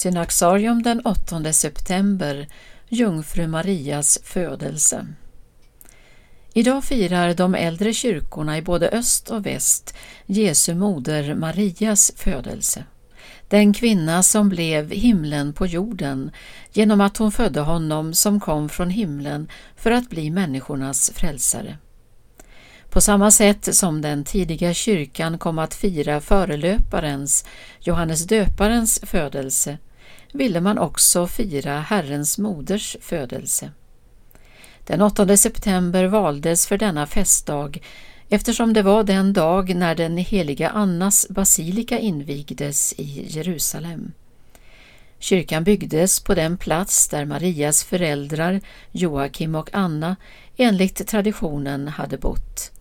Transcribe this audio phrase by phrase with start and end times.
[0.00, 2.48] Synaxarium den 8 september,
[2.88, 5.06] Jungfru Marias födelse.
[6.54, 9.94] Idag firar de äldre kyrkorna i både öst och väst
[10.26, 12.84] Jesu moder Marias födelse.
[13.48, 16.30] Den kvinna som blev himlen på jorden
[16.72, 21.78] genom att hon födde honom som kom från himlen för att bli människornas frälsare.
[22.90, 27.44] På samma sätt som den tidiga kyrkan kom att fira förelöparens,
[27.80, 29.78] Johannes döparens födelse,
[30.32, 33.70] ville man också fira Herrens moders födelse.
[34.86, 37.78] Den 8 september valdes för denna festdag
[38.28, 44.12] eftersom det var den dag när den heliga Annas basilika invigdes i Jerusalem.
[45.18, 48.60] Kyrkan byggdes på den plats där Marias föräldrar
[48.92, 50.16] Joakim och Anna
[50.56, 52.72] enligt traditionen hade bott.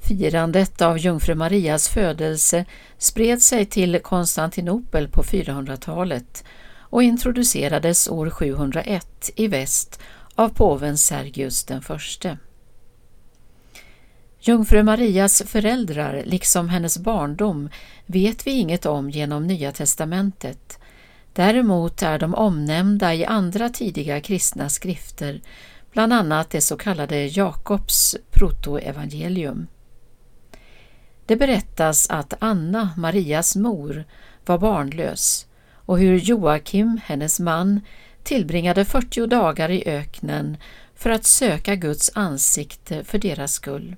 [0.00, 2.64] Firandet av jungfru Marias födelse
[2.98, 6.44] spred sig till Konstantinopel på 400-talet
[6.94, 10.00] och introducerades år 701 i väst
[10.34, 12.38] av påven Sergius den förste.
[14.40, 17.68] Jungfru Marias föräldrar, liksom hennes barndom,
[18.06, 20.78] vet vi inget om genom Nya testamentet.
[21.32, 25.40] Däremot är de omnämnda i andra tidiga kristna skrifter,
[25.92, 29.66] bland annat det så kallade Jakobs protoevangelium.
[31.26, 34.04] Det berättas att Anna, Marias mor,
[34.46, 35.46] var barnlös
[35.86, 37.80] och hur Joakim, hennes man,
[38.22, 40.56] tillbringade 40 dagar i öknen
[40.94, 43.96] för att söka Guds ansikte för deras skull.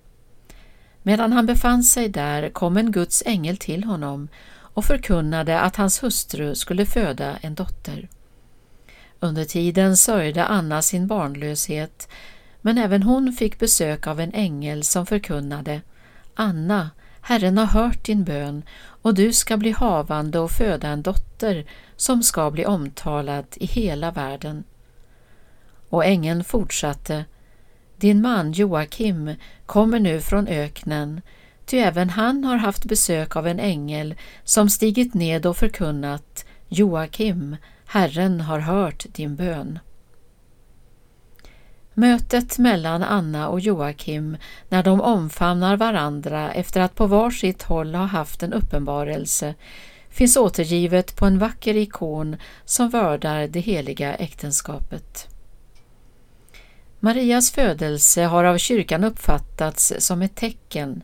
[1.03, 4.29] Medan han befann sig där kom en Guds ängel till honom
[4.77, 8.09] och förkunnade att hans hustru skulle föda en dotter.
[9.21, 12.09] Under tiden sörjde Anna sin barnlöshet,
[12.61, 15.81] men även hon fick besök av en ängel som förkunnade
[16.35, 16.91] Anna,
[17.29, 18.63] Herren har hört din bön
[19.03, 24.11] och du ska bli havande och föda en dotter som ska bli omtalad i hela
[24.11, 24.65] världen.
[25.89, 27.25] Och ängeln fortsatte
[27.97, 29.35] Din man Joakim
[29.67, 31.21] kommer nu från öknen,
[31.65, 34.15] ty även han har haft besök av en ängel
[34.45, 37.57] som stigit ned och förkunnat Joakim,
[37.87, 39.79] Herren har hört din bön.
[41.99, 44.37] Mötet mellan Anna och Joakim
[44.69, 49.55] när de omfamnar varandra efter att på var sitt håll ha haft en uppenbarelse
[50.09, 55.29] finns återgivet på en vacker ikon som vördar det heliga äktenskapet.
[57.01, 61.03] Marias födelse har av kyrkan uppfattats som ett tecken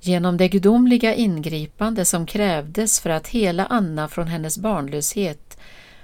[0.00, 5.58] genom det gudomliga ingripande som krävdes för att hela Anna från hennes barnlöshet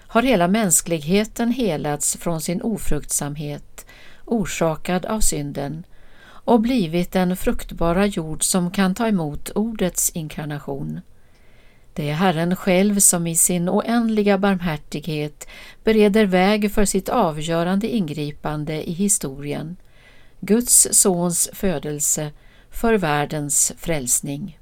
[0.06, 3.86] har hela mänskligheten helats från sin ofruktsamhet
[4.30, 5.84] orsakad av synden
[6.22, 11.00] och blivit den fruktbara jord som kan ta emot ordets inkarnation.
[11.92, 15.48] Det är Herren själv som i sin oändliga barmhärtighet
[15.84, 19.76] bereder väg för sitt avgörande ingripande i historien,
[20.40, 22.30] Guds sons födelse
[22.70, 24.59] för världens frälsning.